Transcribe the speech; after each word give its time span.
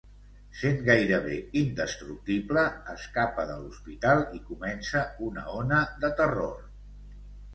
Sent 0.59 0.79
gairebé 0.85 1.35
indestructible, 1.59 2.63
escapa 2.95 3.45
de 3.51 3.57
l'hospital 3.59 4.25
i 4.39 4.41
comença 4.47 5.03
una 5.27 5.43
ona 5.59 5.83
de 6.05 6.11
terror. 6.23 6.57